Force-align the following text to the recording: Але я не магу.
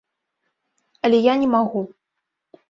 Але 1.09 1.17
я 1.27 1.33
не 1.43 1.51
магу. 1.57 1.85